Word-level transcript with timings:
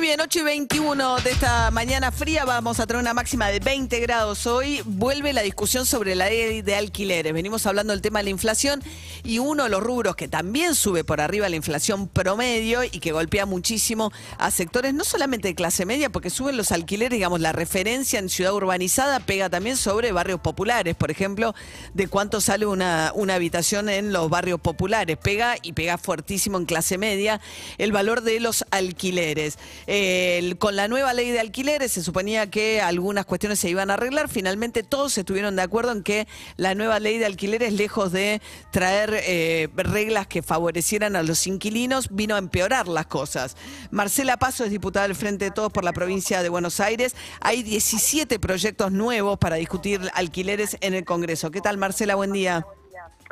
Muy 0.00 0.06
bien, 0.06 0.20
8 0.22 0.38
y 0.38 0.42
21 0.42 1.16
de 1.18 1.30
esta 1.30 1.70
mañana 1.70 2.10
fría 2.10 2.46
vamos 2.46 2.80
a 2.80 2.86
tener 2.86 3.02
una 3.02 3.12
máxima 3.12 3.48
de 3.48 3.60
20 3.60 4.00
grados 4.00 4.46
hoy. 4.46 4.80
Vuelve 4.86 5.34
la 5.34 5.42
discusión 5.42 5.84
sobre 5.84 6.14
la 6.14 6.26
ley 6.30 6.62
de 6.62 6.74
alquileres. 6.74 7.34
Venimos 7.34 7.66
hablando 7.66 7.92
del 7.92 8.00
tema 8.00 8.20
de 8.20 8.24
la 8.24 8.30
inflación 8.30 8.82
y 9.24 9.40
uno 9.40 9.64
de 9.64 9.68
los 9.68 9.82
rubros 9.82 10.16
que 10.16 10.26
también 10.26 10.74
sube 10.74 11.04
por 11.04 11.20
arriba 11.20 11.50
la 11.50 11.56
inflación 11.56 12.08
promedio 12.08 12.82
y 12.82 12.88
que 12.88 13.12
golpea 13.12 13.44
muchísimo 13.44 14.10
a 14.38 14.50
sectores 14.50 14.94
no 14.94 15.04
solamente 15.04 15.48
de 15.48 15.54
clase 15.54 15.84
media, 15.84 16.08
porque 16.08 16.30
suben 16.30 16.56
los 16.56 16.72
alquileres, 16.72 17.18
digamos, 17.18 17.40
la 17.40 17.52
referencia 17.52 18.18
en 18.20 18.30
ciudad 18.30 18.54
urbanizada 18.54 19.20
pega 19.20 19.50
también 19.50 19.76
sobre 19.76 20.12
barrios 20.12 20.40
populares, 20.40 20.96
por 20.96 21.10
ejemplo, 21.10 21.54
de 21.92 22.08
cuánto 22.08 22.40
sale 22.40 22.64
una, 22.64 23.12
una 23.14 23.34
habitación 23.34 23.90
en 23.90 24.14
los 24.14 24.30
barrios 24.30 24.62
populares. 24.62 25.18
Pega 25.18 25.56
y 25.60 25.74
pega 25.74 25.98
fuertísimo 25.98 26.56
en 26.56 26.64
clase 26.64 26.96
media 26.96 27.42
el 27.76 27.92
valor 27.92 28.22
de 28.22 28.40
los 28.40 28.64
alquileres. 28.70 29.58
Con 30.58 30.76
la 30.76 30.86
nueva 30.86 31.12
ley 31.14 31.32
de 31.32 31.40
alquileres 31.40 31.90
se 31.90 32.02
suponía 32.02 32.48
que 32.48 32.80
algunas 32.80 33.24
cuestiones 33.24 33.58
se 33.58 33.68
iban 33.68 33.90
a 33.90 33.94
arreglar. 33.94 34.28
Finalmente 34.28 34.84
todos 34.84 35.18
estuvieron 35.18 35.56
de 35.56 35.62
acuerdo 35.62 35.90
en 35.90 36.04
que 36.04 36.28
la 36.56 36.76
nueva 36.76 37.00
ley 37.00 37.18
de 37.18 37.26
alquileres, 37.26 37.72
lejos 37.72 38.12
de 38.12 38.40
traer 38.70 39.10
eh, 39.14 39.68
reglas 39.74 40.28
que 40.28 40.42
favorecieran 40.42 41.16
a 41.16 41.24
los 41.24 41.44
inquilinos, 41.48 42.14
vino 42.14 42.36
a 42.36 42.38
empeorar 42.38 42.86
las 42.86 43.06
cosas. 43.06 43.56
Marcela 43.90 44.36
Paso 44.36 44.62
es 44.64 44.70
diputada 44.70 45.08
del 45.08 45.16
Frente 45.16 45.46
de 45.46 45.50
Todos 45.50 45.72
por 45.72 45.82
la 45.82 45.92
provincia 45.92 46.40
de 46.40 46.48
Buenos 46.48 46.78
Aires. 46.78 47.16
Hay 47.40 47.64
17 47.64 48.38
proyectos 48.38 48.92
nuevos 48.92 49.38
para 49.38 49.56
discutir 49.56 50.00
alquileres 50.14 50.76
en 50.82 50.94
el 50.94 51.04
Congreso. 51.04 51.50
¿Qué 51.50 51.60
tal, 51.60 51.78
Marcela? 51.78 52.14
Buen 52.14 52.32
día. 52.32 52.64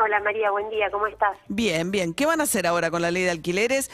Hola 0.01 0.20
María, 0.20 0.53
buen 0.53 0.70
día, 0.70 0.89
¿cómo 0.93 1.09
estás? 1.09 1.37
Bien, 1.48 1.91
bien. 1.91 2.15
¿Qué 2.15 2.25
van 2.25 2.41
a 2.41 2.45
hacer 2.45 2.69
ahora 2.69 2.89
con 2.89 3.03
la 3.03 3.11
ley 3.11 3.25
de 3.25 3.31
alquileres? 3.31 3.91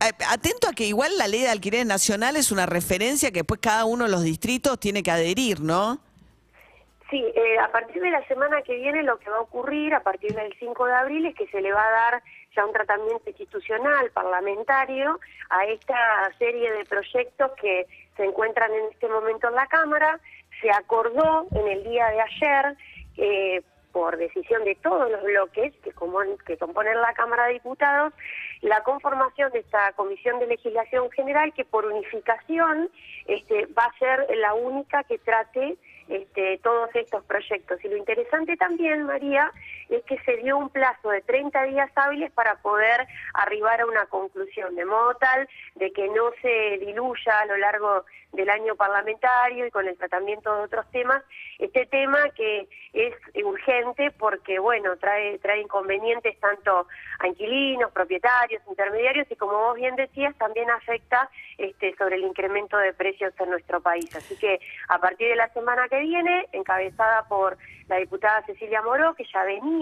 Eh, 0.00 0.12
Atento 0.28 0.68
a 0.68 0.72
que 0.72 0.84
igual 0.84 1.16
la 1.18 1.28
ley 1.28 1.42
de 1.42 1.48
alquileres 1.48 1.86
nacional 1.86 2.36
es 2.36 2.50
una 2.50 2.66
referencia 2.66 3.30
que 3.30 3.40
después 3.40 3.60
cada 3.60 3.84
uno 3.84 4.04
de 4.04 4.10
los 4.10 4.22
distritos 4.22 4.78
tiene 4.78 5.02
que 5.02 5.10
adherir, 5.10 5.60
¿no? 5.60 6.00
Sí, 7.10 7.24
eh, 7.34 7.58
a 7.58 7.70
partir 7.70 8.02
de 8.02 8.10
la 8.10 8.26
semana 8.26 8.62
que 8.62 8.74
viene 8.74 9.02
lo 9.02 9.18
que 9.18 9.30
va 9.30 9.36
a 9.36 9.42
ocurrir, 9.42 9.94
a 9.94 10.02
partir 10.02 10.34
del 10.34 10.52
5 10.58 10.86
de 10.86 10.94
abril, 10.94 11.26
es 11.26 11.34
que 11.34 11.46
se 11.48 11.60
le 11.60 11.72
va 11.72 11.86
a 11.86 11.90
dar 11.90 12.22
ya 12.56 12.64
un 12.64 12.72
tratamiento 12.72 13.28
institucional, 13.28 14.10
parlamentario, 14.10 15.20
a 15.50 15.64
esta 15.66 16.32
serie 16.38 16.72
de 16.72 16.84
proyectos 16.84 17.52
que 17.60 17.86
se 18.16 18.24
encuentran 18.24 18.72
en 18.72 18.92
este 18.92 19.08
momento 19.08 19.48
en 19.48 19.54
la 19.54 19.66
Cámara. 19.66 20.18
Se 20.60 20.70
acordó 20.70 21.46
en 21.52 21.68
el 21.68 21.84
día 21.84 22.08
de 22.08 22.20
ayer, 22.20 22.76
eh, 23.16 23.62
por 23.94 24.16
decisión 24.16 24.64
de 24.64 24.74
todos 24.74 25.08
los 25.10 25.22
bloques 25.22 25.72
que, 25.84 25.92
como- 25.92 26.18
que 26.44 26.58
componen 26.58 27.00
la 27.00 27.14
Cámara 27.14 27.46
de 27.46 27.54
Diputados, 27.54 28.12
la 28.60 28.82
conformación 28.82 29.52
de 29.52 29.60
esta 29.60 29.92
Comisión 29.92 30.40
de 30.40 30.48
Legislación 30.48 31.08
General 31.12 31.52
que 31.54 31.64
por 31.64 31.86
unificación 31.86 32.90
este, 33.26 33.66
va 33.66 33.84
a 33.84 33.98
ser 33.98 34.26
la 34.36 34.52
única 34.54 35.04
que 35.04 35.18
trate 35.18 35.76
este, 36.08 36.58
todos 36.58 36.90
estos 36.94 37.24
proyectos. 37.24 37.82
Y 37.84 37.88
lo 37.88 37.96
interesante 37.96 38.56
también, 38.56 39.04
María, 39.04 39.50
es 39.88 40.02
que 40.04 40.18
se 40.20 40.36
dio 40.38 40.56
un 40.56 40.70
plazo 40.70 41.10
de 41.10 41.22
30 41.22 41.62
días 41.64 41.90
hábiles 41.94 42.30
para 42.32 42.56
poder 42.56 43.06
arribar 43.34 43.80
a 43.80 43.86
una 43.86 44.06
conclusión, 44.06 44.74
de 44.74 44.84
modo 44.84 45.14
tal 45.14 45.48
de 45.74 45.92
que 45.92 46.08
no 46.08 46.30
se 46.42 46.78
diluya 46.78 47.40
a 47.40 47.46
lo 47.46 47.56
largo 47.56 48.04
del 48.34 48.50
año 48.50 48.74
parlamentario 48.74 49.66
y 49.66 49.70
con 49.70 49.86
el 49.86 49.96
tratamiento 49.96 50.54
de 50.56 50.64
otros 50.64 50.90
temas, 50.90 51.22
este 51.58 51.86
tema 51.86 52.18
que 52.30 52.68
es 52.92 53.14
urgente 53.44 54.10
porque, 54.10 54.58
bueno, 54.58 54.96
trae, 54.96 55.38
trae 55.38 55.60
inconvenientes 55.60 56.38
tanto 56.40 56.86
a 57.18 57.28
inquilinos, 57.28 57.92
propietarios, 57.92 58.62
intermediarios 58.68 59.26
y, 59.30 59.36
como 59.36 59.52
vos 59.52 59.76
bien 59.76 59.96
decías, 59.96 60.36
también 60.36 60.70
afecta 60.70 61.30
este, 61.58 61.94
sobre 61.96 62.16
el 62.16 62.24
incremento 62.24 62.76
de 62.76 62.92
precios 62.92 63.32
en 63.38 63.50
nuestro 63.50 63.80
país. 63.80 64.14
Así 64.16 64.36
que 64.36 64.60
a 64.88 64.98
partir 64.98 65.28
de 65.28 65.36
la 65.36 65.48
semana 65.52 65.88
que 65.88 66.00
viene, 66.00 66.48
encabezada 66.52 67.26
por 67.28 67.56
la 67.88 67.96
diputada 67.96 68.44
Cecilia 68.46 68.82
Moró, 68.82 69.14
que 69.14 69.24
ya 69.32 69.44
venía 69.44 69.73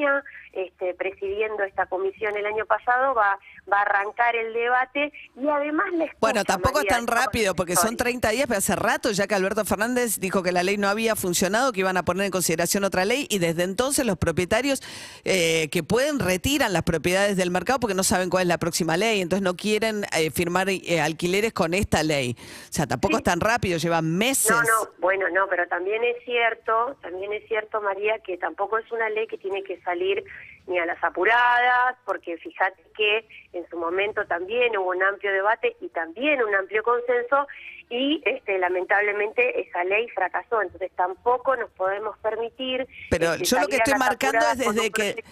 este, 0.52 0.94
presidiendo 0.94 1.62
esta 1.64 1.86
comisión 1.86 2.36
el 2.36 2.46
año 2.46 2.66
pasado, 2.66 3.14
va, 3.14 3.38
va 3.70 3.78
a 3.78 3.82
arrancar 3.82 4.36
el 4.36 4.52
debate 4.52 5.12
y 5.36 5.48
además 5.48 5.86
les 5.92 6.10
Bueno, 6.20 6.44
tampoco 6.44 6.80
es 6.80 6.86
tan 6.86 7.06
rápido 7.06 7.54
porque 7.54 7.74
son 7.74 7.96
30 7.96 8.30
días, 8.30 8.46
pero 8.46 8.58
hace 8.58 8.76
rato 8.76 9.10
ya 9.12 9.26
que 9.26 9.34
Alberto 9.34 9.64
Fernández 9.64 10.18
dijo 10.18 10.42
que 10.42 10.52
la 10.52 10.62
ley 10.62 10.76
no 10.76 10.88
había 10.88 11.16
funcionado, 11.16 11.72
que 11.72 11.80
iban 11.80 11.96
a 11.96 12.04
poner 12.04 12.26
en 12.26 12.30
consideración 12.30 12.84
otra 12.84 13.04
ley 13.04 13.26
y 13.30 13.38
desde 13.38 13.62
entonces 13.62 14.04
los 14.04 14.18
propietarios 14.18 14.82
eh, 15.24 15.68
que 15.70 15.82
pueden 15.82 16.18
retiran 16.18 16.72
las 16.72 16.82
propiedades 16.82 17.36
del 17.36 17.50
mercado 17.50 17.80
porque 17.80 17.94
no 17.94 18.02
saben 18.02 18.30
cuál 18.30 18.42
es 18.42 18.48
la 18.48 18.58
próxima 18.58 18.96
ley, 18.96 19.20
entonces 19.20 19.42
no 19.42 19.56
quieren 19.56 20.04
eh, 20.16 20.30
firmar 20.30 20.68
eh, 20.68 21.00
alquileres 21.00 21.52
con 21.52 21.74
esta 21.74 22.02
ley. 22.02 22.36
O 22.38 22.72
sea, 22.72 22.86
tampoco 22.86 23.16
es 23.16 23.22
tan 23.22 23.40
rápido, 23.40 23.78
llevan 23.78 24.16
meses. 24.16 24.50
No, 24.50 24.62
no, 24.62 24.90
bueno, 24.98 25.28
no, 25.30 25.46
pero 25.48 25.66
también 25.68 26.04
es 26.04 26.16
cierto, 26.24 26.96
también 27.00 27.32
es 27.32 27.46
cierto, 27.48 27.80
María, 27.80 28.18
que 28.20 28.36
tampoco 28.36 28.78
es 28.78 28.90
una 28.92 29.08
ley 29.10 29.26
que 29.26 29.38
tiene 29.38 29.62
que 29.62 29.80
salir 29.84 30.24
ni 30.66 30.78
a 30.78 30.86
las 30.86 31.02
apuradas, 31.02 31.96
porque 32.04 32.36
fíjate 32.38 32.82
que 32.96 33.26
en 33.52 33.68
su 33.68 33.76
momento 33.76 34.24
también 34.26 34.76
hubo 34.76 34.90
un 34.90 35.02
amplio 35.02 35.32
debate 35.32 35.76
y 35.80 35.88
también 35.88 36.42
un 36.42 36.54
amplio 36.54 36.82
consenso 36.82 37.46
y 37.92 38.22
este, 38.24 38.56
lamentablemente 38.58 39.60
esa 39.60 39.84
ley 39.84 40.08
fracasó, 40.14 40.62
entonces 40.62 40.90
tampoco 40.96 41.54
nos 41.56 41.70
podemos 41.72 42.16
permitir. 42.20 42.86
Pero 43.10 43.34
este, 43.34 43.44
yo 43.44 43.60
lo 43.60 43.66
que 43.66 43.76
estoy 43.76 43.98
marcando 43.98 44.38
es 44.50 44.58
desde 44.58 44.90
que... 44.90 45.22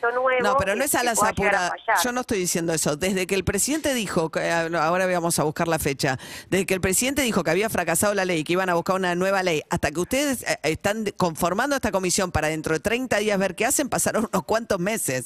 No, 0.42 0.58
pero 0.58 0.76
no 0.76 0.84
es 0.84 0.94
a 0.94 1.02
las 1.02 1.22
a 1.22 1.30
apuradas. 1.30 1.72
Yo 2.04 2.12
no 2.12 2.20
estoy 2.20 2.38
diciendo 2.38 2.74
eso. 2.74 2.96
Desde 2.96 3.26
que 3.26 3.34
el 3.34 3.44
presidente 3.44 3.94
dijo, 3.94 4.30
que, 4.30 4.40
ah, 4.40 4.68
ahora 4.82 5.06
vamos 5.06 5.38
a 5.38 5.44
buscar 5.44 5.68
la 5.68 5.78
fecha, 5.78 6.18
desde 6.50 6.66
que 6.66 6.74
el 6.74 6.82
presidente 6.82 7.22
dijo 7.22 7.42
que 7.44 7.50
había 7.50 7.70
fracasado 7.70 8.12
la 8.12 8.26
ley, 8.26 8.44
que 8.44 8.52
iban 8.52 8.68
a 8.68 8.74
buscar 8.74 8.96
una 8.96 9.14
nueva 9.14 9.42
ley, 9.42 9.62
hasta 9.70 9.90
que 9.90 10.00
ustedes 10.00 10.42
eh, 10.42 10.58
están 10.64 11.06
conformando 11.16 11.76
esta 11.76 11.90
comisión 11.90 12.30
para 12.30 12.48
dentro 12.48 12.74
de 12.74 12.80
30 12.80 13.16
días 13.18 13.38
ver 13.38 13.54
qué 13.54 13.64
hacen, 13.64 13.88
pasaron 13.88 14.28
unos 14.32 14.44
cuantos 14.44 14.78
meses. 14.78 15.19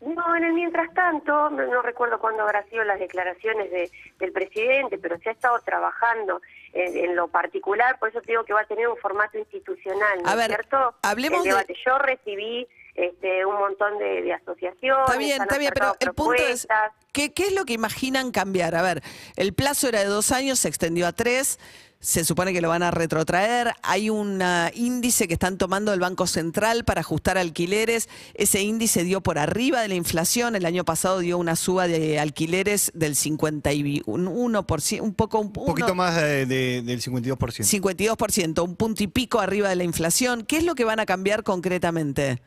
No, 0.00 0.34
en 0.34 0.42
el 0.42 0.52
mientras 0.54 0.92
tanto, 0.94 1.48
no, 1.50 1.64
no 1.66 1.80
recuerdo 1.82 2.18
cuándo 2.18 2.42
habrá 2.42 2.64
sido 2.64 2.82
las 2.82 2.98
declaraciones 2.98 3.70
de, 3.70 3.88
del 4.18 4.32
presidente, 4.32 4.98
pero 4.98 5.16
se 5.18 5.28
ha 5.28 5.32
estado 5.32 5.56
trabajando 5.60 6.40
en, 6.72 6.96
en 7.10 7.14
lo 7.14 7.28
particular, 7.28 7.98
por 8.00 8.08
eso 8.08 8.20
te 8.20 8.32
digo 8.32 8.44
que 8.44 8.52
va 8.52 8.62
a 8.62 8.66
tener 8.66 8.88
un 8.88 8.96
formato 8.96 9.38
institucional, 9.38 10.20
¿no 10.24 10.28
A 10.28 10.34
ver, 10.34 10.48
cierto? 10.48 10.96
hablemos 11.02 11.38
El 11.38 11.44
de- 11.44 11.50
debate. 11.50 11.74
Yo 11.86 11.98
recibí 11.98 12.66
este, 12.96 13.46
un 13.46 13.54
montón 13.58 13.96
de, 13.98 14.22
de 14.22 14.32
asociaciones. 14.32 15.04
Está 15.06 15.18
bien, 15.18 15.40
está 15.42 15.58
bien, 15.58 15.70
pero 15.72 15.94
el 16.00 16.12
punto 16.14 16.34
es. 16.42 16.66
¿Qué, 17.12 17.32
¿qué 17.32 17.46
es 17.48 17.52
lo 17.54 17.64
que 17.64 17.74
imaginan 17.74 18.30
cambiar? 18.32 18.74
A 18.74 18.82
ver, 18.82 19.02
el 19.36 19.52
plazo 19.52 19.88
era 19.88 20.00
de 20.00 20.06
dos 20.06 20.32
años, 20.32 20.58
se 20.58 20.68
extendió 20.68 21.06
a 21.06 21.12
tres, 21.12 21.58
se 22.00 22.24
supone 22.24 22.52
que 22.52 22.60
lo 22.60 22.68
van 22.68 22.82
a 22.82 22.90
retrotraer, 22.90 23.74
hay 23.84 24.10
un 24.10 24.42
ah, 24.42 24.72
índice 24.74 25.28
que 25.28 25.34
están 25.34 25.56
tomando 25.56 25.92
el 25.92 26.00
Banco 26.00 26.26
Central 26.26 26.84
para 26.84 27.00
ajustar 27.02 27.38
alquileres, 27.38 28.08
ese 28.34 28.60
índice 28.60 29.04
dio 29.04 29.20
por 29.20 29.38
arriba 29.38 29.80
de 29.82 29.86
la 29.88 29.94
inflación, 29.94 30.56
el 30.56 30.66
año 30.66 30.84
pasado 30.84 31.20
dio 31.20 31.38
una 31.38 31.54
suba 31.54 31.86
de 31.86 32.18
alquileres 32.18 32.90
del 32.94 33.14
51%, 33.14 35.00
un 35.00 35.14
poco, 35.14 35.38
un, 35.38 35.46
Un 35.46 35.52
poquito 35.52 35.86
uno- 35.86 35.94
más 35.94 36.18
eh, 36.18 36.46
de- 36.46 36.82
del 36.82 37.00
52%. 37.00 37.64
52%, 37.64 38.64
un 38.64 38.74
punto 38.74 39.02
y 39.04 39.06
pico 39.06 39.38
arriba 39.40 39.68
de 39.68 39.76
la 39.76 39.84
inflación. 39.84 40.42
¿Qué 40.44 40.56
es 40.56 40.64
lo 40.64 40.74
que 40.74 40.84
van 40.84 40.98
a 41.00 41.06
cambiar 41.06 41.44
concretamente? 41.44 42.42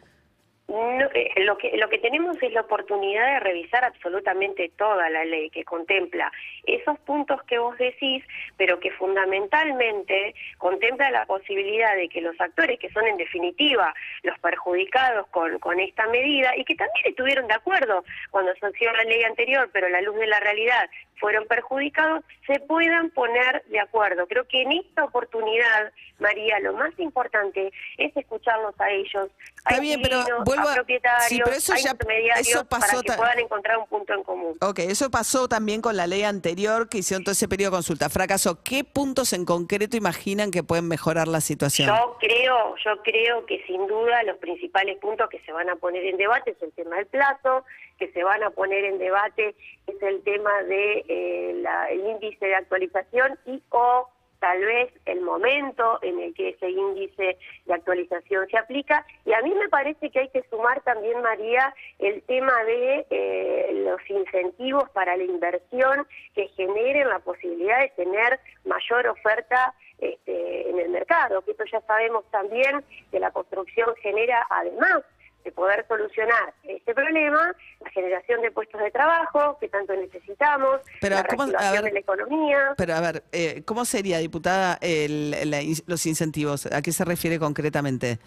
No, 0.68 1.10
eh, 1.14 1.32
lo 1.44 1.58
que 1.60 1.78
lo 1.78 1.88
que 1.90 2.00
tenemos 2.00 2.42
es 2.42 2.52
la 2.52 2.62
oportunidad 2.62 3.34
de 3.34 3.40
revisar 3.40 3.86
absolutamente 3.86 4.72
toda 4.76 5.10
la 5.12 5.24
ley 5.24 5.52
que 5.52 5.64
contempla 5.64 6.32
esos 6.64 6.98
puntos 7.00 7.44
que 7.44 7.60
vos 7.60 7.78
decís, 7.78 8.24
pero 8.58 8.80
que 8.80 8.90
fundamentalmente 8.92 10.34
contempla 10.58 11.12
la 11.12 11.28
posibilidad 11.28 11.96
de 11.96 12.10
que 12.10 12.20
los 12.20 12.40
actores 12.42 12.80
que 12.80 12.90
son 12.90 13.06
en 13.06 13.18
definitiva 13.18 13.94
los 14.24 14.40
perjudicados 14.40 15.28
con, 15.28 15.60
con 15.60 15.80
esta 15.80 16.08
medida 16.08 16.58
y 16.58 16.66
que 16.66 16.76
también 16.76 17.06
estuvieron 17.06 17.48
de 17.48 17.54
acuerdo 17.54 18.04
cuando 18.32 18.52
anunció 18.60 18.92
la 18.92 19.04
ley 19.04 19.24
anterior, 19.24 19.70
pero 19.72 19.86
a 19.86 19.92
la 19.92 20.02
luz 20.02 20.16
de 20.18 20.28
la 20.28 20.40
realidad 20.40 20.90
fueron 21.20 21.46
perjudicados, 21.48 22.24
se 22.46 22.60
puedan 22.60 23.10
poner 23.12 23.64
de 23.68 23.80
acuerdo. 23.80 24.28
Creo 24.28 24.48
que 24.48 24.62
en 24.62 24.74
esta 24.74 25.04
oportunidad, 25.06 25.92
María, 26.20 26.60
lo 26.60 26.74
más 26.74 26.92
importante 27.00 27.72
es 27.98 28.16
escucharlos 28.16 28.74
a 28.80 28.90
ellos, 28.92 29.30
Está 29.58 29.80
bien, 29.80 30.02
pero 30.02 30.20
vuelvo 30.46 30.68
a- 30.68 30.72
a 30.74 30.76
propietarios, 30.76 31.26
sí, 31.28 31.42
pero 31.44 31.56
eso 31.56 31.74
ya- 31.76 31.92
intermediarios 31.92 32.48
eso 32.48 32.66
pasó 32.66 32.88
para 32.98 33.02
que 33.02 33.14
puedan 33.14 33.40
encontrar 33.40 33.78
un 33.78 33.88
punto 33.88 34.14
en 34.14 34.24
común. 34.24 34.58
Ok, 34.62 34.80
eso 34.80 35.10
pasó 35.10 35.48
también 35.48 35.82
con 35.82 35.98
la 35.98 36.06
ley 36.08 36.24
anterior 36.24 36.88
que 36.90 37.00
hicieron 37.00 37.24
todo 37.24 37.32
ese 37.32 37.48
periodo 37.48 37.72
de 37.72 37.78
consulta. 37.78 38.10
Fracasó. 38.10 38.62
¿Qué 38.64 38.84
puntos 38.84 39.34
en 39.34 39.46
concreto 39.46 39.98
imaginan 39.98 40.52
que 40.52 40.64
pueden 40.64 40.88
mejorar 40.88 41.28
la 41.28 41.42
situación? 41.42 41.88
Yo 41.88 42.18
creo, 42.20 42.76
yo 42.84 43.02
creo 43.04 43.46
que 43.46 43.64
sin 43.66 43.88
duda 43.88 44.22
los 44.24 44.38
principales 44.38 44.98
puntos 45.00 45.30
que 45.30 45.40
se 45.42 45.52
van 45.52 45.70
a 45.70 45.76
poner 45.76 46.06
en 46.06 46.18
debate 46.18 46.52
es 46.52 46.62
el 46.62 46.72
tema 46.74 46.98
del 46.98 47.08
plazo, 47.08 47.66
que 47.98 48.12
se 48.12 48.24
van 48.24 48.44
a 48.44 48.50
poner 48.52 48.84
en 48.86 48.98
debate 48.98 49.56
es 49.88 50.02
el 50.02 50.24
tema 50.24 50.64
de 50.64 51.06
eh, 51.08 51.54
la- 51.62 51.90
el 51.90 52.00
índice 52.02 52.46
de 52.46 52.56
actualización 52.56 53.38
y 53.46 53.62
o 53.70 54.10
tal 54.40 54.60
vez 54.64 54.94
el 55.06 55.22
momento 55.22 55.98
en 56.04 56.20
el 56.20 56.34
que 56.36 56.50
ese 56.50 56.70
índice 56.70 57.38
de 57.66 57.74
actualización 57.74 58.48
se 58.50 58.58
aplica. 58.58 59.06
Y 59.26 59.34
a 59.34 59.42
mí 59.42 59.52
me 59.56 59.70
parece 59.70 60.10
que 60.12 60.20
hay 60.20 60.30
que 60.30 60.44
sumar 60.50 60.82
también, 60.82 61.22
María, 61.22 61.74
el 62.00 62.22
tema 62.24 62.64
de 62.66 63.08
eh, 63.10 63.70
los 63.86 64.00
incentivos 64.10 64.90
para 64.92 65.16
la 65.18 65.24
inversión 65.24 66.06
que 66.36 66.48
generen 66.50 67.08
la 67.10 67.20
posibilidad 67.20 67.80
de 67.80 67.90
tener 67.96 68.40
mayor 68.66 69.08
oferta 69.08 69.74
este, 69.98 70.70
en 70.70 70.80
el 70.80 70.90
mercado, 70.90 71.42
que 71.44 71.52
esto 71.52 71.64
ya 71.72 71.82
sabemos 71.82 72.26
también 72.30 72.84
que 73.12 73.20
la 73.20 73.32
construcción 73.32 73.96
genera 74.02 74.46
además 74.50 75.04
de 75.46 75.52
poder 75.52 75.86
solucionar 75.88 76.54
este 76.64 76.94
problema, 76.94 77.56
la 77.80 77.90
generación 77.92 78.42
de 78.42 78.52
puestos 78.52 78.82
de 78.82 78.92
trabajo 78.92 79.58
que 79.60 79.70
tanto 79.70 79.96
necesitamos, 79.96 80.82
Pero, 81.00 81.16
la 81.16 81.24
¿cómo- 81.24 81.44
a 81.44 81.46
reactivación 81.46 81.84
ver, 81.84 81.84
de 81.86 81.92
la 81.94 82.00
economía. 82.00 82.74
Pero 82.76 82.94
a 82.96 83.02
ver, 83.02 83.24
eh, 83.32 83.62
¿cómo 83.64 83.86
sería, 83.86 84.18
diputada, 84.18 84.78
el- 84.82 85.32
la 85.50 85.60
los 85.88 86.06
incentivos? 86.08 86.66
¿A 86.66 86.82
qué 86.82 86.92
se 86.92 87.06
refiere 87.06 87.38
concretamente? 87.40 88.18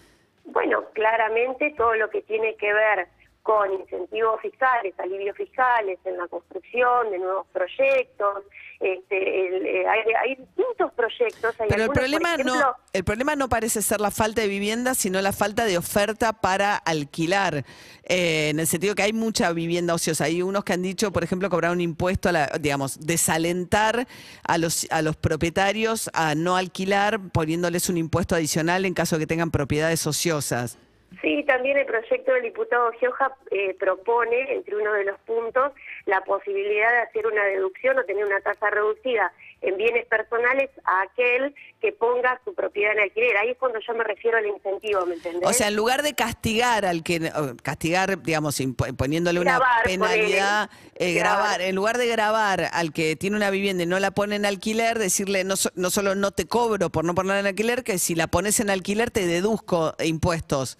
Bueno, 0.45 0.85
claramente 0.95 1.75
todo 1.77 1.95
lo 1.97 2.09
que 2.09 2.23
tiene 2.23 2.55
que 2.57 2.73
ver 2.73 3.09
con 3.49 3.73
incentivos 3.81 4.39
fiscales, 4.43 4.93
alivios 4.99 5.35
fiscales 5.35 5.99
en 6.05 6.19
la 6.19 6.29
construcción 6.29 7.11
de 7.11 7.19
nuevos 7.19 7.47
proyectos, 7.51 8.43
este, 8.79 9.47
el- 9.57 9.67
eh, 9.67 9.89
hay, 9.89 10.01
hay 10.23 10.35
distintos 10.35 10.93
proyectos. 10.93 11.59
Hay 11.59 11.67
Pero 11.71 11.85
el 11.85 11.89
algunos, 11.89 11.99
problema 11.99 12.37
no, 12.37 12.77
el 12.93 13.05
problema 13.05 13.37
no 13.37 13.49
parece 13.49 13.81
ser 13.81 14.03
la 14.03 14.11
falta 14.11 14.43
de 14.43 14.49
vivienda, 14.49 14.95
sino 14.95 15.19
la 15.23 15.33
falta 15.33 15.65
de 15.65 15.79
oferta 15.79 16.35
para 16.35 16.77
alquilar. 16.77 17.65
Eh, 18.05 18.51
en 18.51 18.61
el 18.61 18.67
sentido 18.67 18.95
que 18.95 19.03
hay 19.05 19.15
mucha 19.15 19.51
vivienda 19.55 19.95
ociosa. 19.95 20.25
Hay 20.25 20.43
unos 20.43 20.63
que 20.63 20.75
han 20.75 20.83
dicho, 20.83 21.11
por 21.11 21.25
ejemplo, 21.25 21.49
cobrar 21.49 21.71
un 21.73 21.81
impuesto, 21.81 22.29
a 22.29 22.33
la, 22.33 22.47
digamos, 22.61 23.01
desalentar 23.07 24.07
a 24.45 24.59
los 24.59 24.87
a 24.91 25.01
los 25.01 25.17
propietarios 25.17 26.11
a 26.13 26.35
no 26.35 26.55
alquilar, 26.55 27.19
poniéndoles 27.33 27.89
un 27.89 27.97
impuesto 27.97 28.35
adicional 28.35 28.85
en 28.85 28.93
caso 28.93 29.17
de 29.17 29.21
que 29.21 29.27
tengan 29.27 29.51
propiedades 29.51 30.07
ociosas. 30.07 30.77
Sí, 31.23 31.43
también 31.45 31.77
el 31.79 31.87
proyecto 31.87 32.33
del 32.33 32.43
diputado 32.43 32.93
Gioja 32.93 33.33
eh, 33.51 33.75
propone, 33.75 34.53
entre 34.53 34.77
uno 34.77 34.93
de 34.93 35.05
los 35.05 35.19
puntos, 35.21 35.73
la 36.07 36.21
posibilidad 36.21 36.93
de 36.93 36.99
hacer 36.99 37.27
una 37.27 37.45
deducción 37.45 37.99
o 37.99 38.05
tener 38.05 38.25
una 38.25 38.41
tasa 38.41 38.71
reducida 38.71 39.33
en 39.61 39.77
bienes 39.77 40.07
personales 40.07 40.71
a 40.85 41.03
aquel 41.03 41.55
que 41.81 41.93
ponga 41.93 42.41
su 42.45 42.55
propiedad 42.55 42.93
en 42.93 43.01
alquiler. 43.01 43.37
Ahí 43.39 43.51
es 43.51 43.57
cuando 43.57 43.81
yo 43.81 43.95
me 43.95 44.05
refiero 44.05 44.39
al 44.39 44.47
incentivo, 44.47 45.05
¿me 45.07 45.15
entendés? 45.15 45.49
O 45.49 45.53
sea, 45.53 45.69
en 45.69 45.77
lugar 45.77 46.03
de 46.03 46.15
castigar 46.15 46.85
al 46.85 47.03
que, 47.03 47.33
castigar, 47.63 48.23
digamos, 48.23 48.63
poniéndole 48.97 49.41
una 49.41 49.61
penalidad, 49.83 50.71
eh, 50.95 51.15
Grabar. 51.15 51.39
grabar, 51.39 51.61
en 51.63 51.75
lugar 51.75 51.99
de 51.99 52.07
grabar 52.07 52.69
al 52.73 52.93
que 52.93 53.17
tiene 53.17 53.37
una 53.37 53.51
vivienda 53.51 53.83
y 53.83 53.87
no 53.87 53.99
la 53.99 54.13
pone 54.13 54.37
en 54.37 54.47
alquiler, 54.47 54.99
decirle 54.99 55.43
no, 55.43 55.55
no 55.75 55.91
solo 55.91 56.15
no 56.15 56.31
te 56.31 56.47
cobro 56.47 56.91
por 56.91 57.05
no 57.05 57.15
ponerla 57.15 57.41
en 57.41 57.47
alquiler, 57.47 57.83
que 57.83 57.99
si 57.99 58.15
la 58.15 58.29
pones 58.29 58.61
en 58.61 58.71
alquiler 58.71 59.11
te 59.11 59.27
deduzco 59.27 59.95
impuestos. 59.99 60.79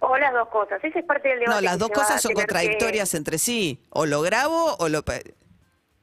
O 0.00 0.16
las 0.16 0.32
dos 0.32 0.48
cosas. 0.48 0.82
Esa 0.84 0.98
es 0.98 1.04
parte 1.04 1.28
del 1.28 1.40
debate. 1.40 1.54
No, 1.56 1.60
las 1.62 1.78
dos 1.78 1.90
cosas 1.90 2.20
son 2.22 2.30
que- 2.30 2.34
contradictorias 2.34 3.14
entre 3.14 3.38
sí. 3.38 3.80
O 3.90 4.06
lo 4.06 4.20
grabo 4.22 4.76
o 4.78 4.88
lo... 4.88 5.02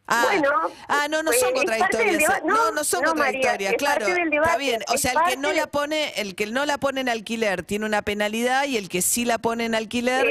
Ah, 0.05 0.25
Bueno, 0.25 0.49
ah, 0.89 1.07
no, 1.09 1.23
no 1.23 1.31
son 1.31 1.55
es 1.55 1.63
parte 1.63 1.71
del 1.71 2.17
contradictorias. 2.19 2.43
no, 2.43 2.55
no, 2.55 2.71
no 2.71 2.83
son 2.83 3.03
no, 3.03 3.09
contradictorias, 3.11 3.73
claro. 3.75 4.05
Está 4.05 4.57
bien. 4.57 4.81
O 4.89 4.97
sea, 4.97 5.13
el 5.13 5.17
que 5.29 5.37
no 5.37 5.53
la 5.53 5.67
pone, 5.67 6.09
el 6.17 6.35
que 6.35 6.45
no 6.47 6.65
la 6.65 6.77
pone 6.77 6.99
en 6.99 7.07
alquiler 7.07 7.63
tiene 7.63 7.85
una 7.85 8.01
penalidad 8.01 8.65
y 8.65 8.75
el 8.75 8.89
que 8.89 9.01
sí 9.01 9.23
la 9.23 9.37
pone 9.37 9.63
en 9.63 9.75
alquiler 9.75 10.27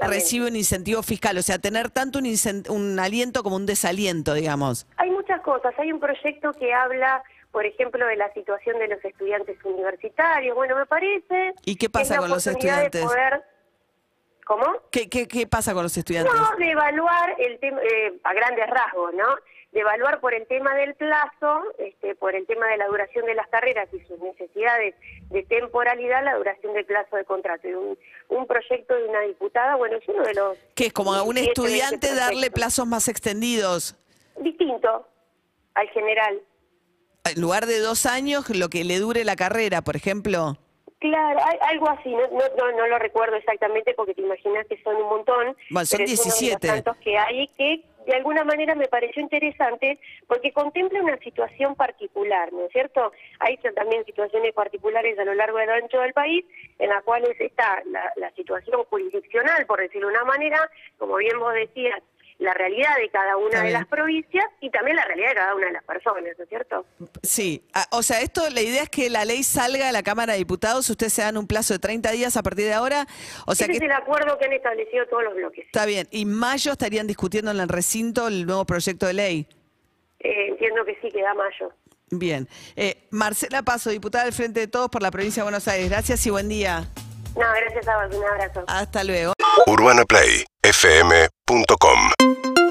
recibe 0.00 0.46
un 0.46 0.56
incentivo 0.56 1.02
fiscal. 1.02 1.36
O 1.36 1.42
sea, 1.42 1.58
tener 1.58 1.90
tanto 1.90 2.20
un, 2.20 2.26
un 2.70 2.98
aliento 2.98 3.42
como 3.42 3.56
un 3.56 3.66
desaliento, 3.66 4.32
digamos. 4.32 4.86
Hay 4.96 5.10
muchas 5.10 5.42
cosas. 5.42 5.74
Hay 5.78 5.92
un 5.92 6.00
proyecto 6.00 6.52
que 6.54 6.72
habla, 6.72 7.22
por 7.52 7.64
ejemplo, 7.66 8.04
de 8.06 8.16
la 8.16 8.32
situación 8.32 8.78
de 8.78 8.88
los 8.88 9.04
estudiantes 9.04 9.56
universitarios. 9.64 10.56
Bueno, 10.56 10.74
me 10.76 10.86
parece. 10.86 11.54
¿Y 11.64 11.76
qué 11.76 11.88
pasa 11.88 12.14
es 12.14 12.20
con 12.20 12.30
los 12.30 12.44
de 12.44 12.50
estudiantes? 12.52 13.04
poder- 13.04 13.44
¿Cómo? 14.44 14.66
¿Qué, 14.90 15.08
qué, 15.08 15.28
qué 15.28 15.46
pasa 15.46 15.72
con 15.72 15.84
los 15.84 15.96
estudiantes? 15.96 16.34
No, 16.34 16.56
de 16.56 16.70
evaluar 16.70 17.36
el 17.38 17.58
tema, 17.60 17.80
eh, 17.82 18.18
a 18.24 18.32
grandes 18.34 18.66
rasgos, 18.68 19.14
¿no? 19.14 19.26
De 19.70 19.80
evaluar 19.80 20.20
por 20.20 20.34
el 20.34 20.46
tema 20.48 20.74
del 20.74 20.94
plazo, 20.96 21.62
este, 21.78 22.14
por 22.16 22.34
el 22.34 22.44
tema 22.46 22.66
de 22.66 22.76
la 22.76 22.86
duración 22.88 23.24
de 23.24 23.34
las 23.34 23.46
carreras 23.48 23.88
y 23.92 24.00
sus 24.00 24.18
necesidades 24.18 24.94
de 25.30 25.42
temporalidad, 25.44 26.24
la 26.24 26.34
duración 26.34 26.74
del 26.74 26.84
plazo 26.84 27.16
de 27.16 27.24
contrato. 27.24 27.68
Y 27.68 27.72
un, 27.74 27.96
un 28.28 28.46
proyecto 28.46 28.94
de 28.94 29.04
una 29.08 29.20
diputada, 29.20 29.76
bueno, 29.76 29.96
es 29.96 30.08
uno 30.08 30.24
de 30.24 30.34
los... 30.34 30.58
Que 30.74 30.86
es 30.86 30.92
como 30.92 31.14
a 31.14 31.22
un 31.22 31.36
17, 31.36 31.60
20 31.62 31.70
estudiante 31.76 32.14
darle 32.14 32.50
plazos 32.50 32.86
más 32.86 33.08
extendidos. 33.08 33.94
Distinto 34.36 35.06
al 35.74 35.88
general. 35.90 36.40
En 37.24 37.40
lugar 37.40 37.66
de 37.66 37.78
dos 37.78 38.04
años, 38.06 38.48
lo 38.50 38.68
que 38.68 38.84
le 38.84 38.98
dure 38.98 39.24
la 39.24 39.36
carrera, 39.36 39.82
por 39.82 39.94
ejemplo. 39.96 40.56
Claro, 40.98 41.40
hay- 41.44 41.58
algo 41.70 41.88
así, 41.90 42.10
no, 42.10 42.20
no, 42.28 42.44
no, 42.58 42.72
no 42.76 42.86
lo 42.86 42.98
recuerdo 42.98 43.36
exactamente 43.36 43.94
porque 43.94 44.14
te 44.14 44.22
imaginas 44.22 44.66
que 44.68 44.80
son 44.82 44.96
un 44.96 45.08
montón. 45.08 45.56
Bueno, 45.70 45.86
son 45.86 45.98
pero 45.98 46.10
es 46.12 46.20
uno 46.20 46.24
de 46.24 46.30
los 46.30 46.38
17. 46.38 46.68
tantos 46.68 46.96
que 46.98 47.18
hay 47.18 47.46
que 47.48 47.82
de 48.06 48.14
alguna 48.16 48.42
manera 48.42 48.74
me 48.74 48.88
pareció 48.88 49.22
interesante 49.22 49.96
porque 50.26 50.52
contempla 50.52 51.00
una 51.00 51.16
situación 51.18 51.76
particular, 51.76 52.52
¿no 52.52 52.64
es 52.66 52.72
cierto? 52.72 53.12
Hay 53.38 53.56
también 53.76 54.04
situaciones 54.04 54.52
particulares 54.54 55.16
a 55.20 55.24
lo 55.24 55.34
largo 55.34 55.60
y 55.60 55.62
ancho 55.68 56.00
del 56.00 56.12
país 56.12 56.44
en 56.80 56.88
las 56.88 57.04
cuales 57.04 57.40
está 57.40 57.80
la, 57.86 58.12
la 58.16 58.32
situación 58.32 58.82
jurisdiccional, 58.90 59.66
por 59.66 59.78
decirlo 59.80 60.08
de 60.08 60.14
una 60.14 60.24
manera, 60.24 60.68
como 60.98 61.14
bien 61.16 61.38
vos 61.38 61.54
decías, 61.54 62.00
la 62.42 62.52
realidad 62.54 62.96
de 62.98 63.08
cada 63.10 63.36
una 63.36 63.46
Está 63.48 63.58
de 63.60 63.64
bien. 63.68 63.78
las 63.80 63.86
provincias 63.88 64.44
y 64.60 64.70
también 64.70 64.96
la 64.96 65.04
realidad 65.04 65.28
de 65.30 65.34
cada 65.36 65.54
una 65.54 65.66
de 65.66 65.72
las 65.72 65.84
personas, 65.84 66.22
¿no 66.36 66.42
es 66.44 66.48
cierto? 66.48 66.86
Sí, 67.22 67.64
Ah, 67.74 67.86
o 67.92 68.02
sea, 68.02 68.20
esto, 68.20 68.42
la 68.50 68.60
idea 68.60 68.82
es 68.82 68.88
que 68.90 69.08
la 69.10 69.24
ley 69.24 69.42
salga 69.42 69.86
de 69.86 69.92
la 69.92 70.02
Cámara 70.02 70.32
de 70.32 70.38
Diputados, 70.40 70.88
ustedes 70.90 71.12
se 71.12 71.22
dan 71.22 71.36
un 71.36 71.46
plazo 71.46 71.72
de 71.74 71.78
30 71.78 72.10
días 72.10 72.36
a 72.36 72.42
partir 72.42 72.66
de 72.66 72.72
ahora, 72.74 73.06
o 73.46 73.54
sea 73.54 73.64
Ese 73.66 73.72
que 73.72 73.76
es 73.78 73.82
el 73.90 73.92
acuerdo 73.96 74.36
que 74.38 74.44
han 74.46 74.52
establecido 74.52 75.06
todos 75.06 75.24
los 75.24 75.34
bloques. 75.34 75.64
está 75.66 75.86
bien, 75.86 76.06
y 76.10 76.22
en 76.22 76.32
mayo 76.34 76.72
estarían 76.72 77.06
discutiendo 77.06 77.50
en 77.50 77.60
el 77.60 77.68
recinto 77.68 78.26
el 78.28 78.44
nuevo 78.46 78.64
proyecto 78.66 79.06
de 79.06 79.12
ley. 79.14 79.46
Eh, 80.20 80.48
entiendo 80.48 80.84
que 80.84 80.96
sí, 81.00 81.08
que 81.10 81.22
da 81.22 81.34
mayo. 81.34 81.72
Bien, 82.10 82.46
Eh, 82.76 83.06
Marcela 83.10 83.62
Paso, 83.62 83.88
diputada 83.90 84.24
del 84.24 84.34
Frente 84.34 84.60
de 84.60 84.66
Todos 84.66 84.90
por 84.90 85.00
la 85.02 85.10
provincia 85.10 85.40
de 85.42 85.44
Buenos 85.44 85.66
Aires, 85.68 85.88
gracias 85.88 86.26
y 86.26 86.30
buen 86.30 86.48
día. 86.48 86.86
No, 87.34 87.46
gracias 87.56 87.88
a 87.88 88.06
vos, 88.06 88.14
un 88.14 88.24
abrazo. 88.24 88.64
Hasta 88.68 89.02
luego 89.04 89.32
radiodelta.com. 91.52 92.61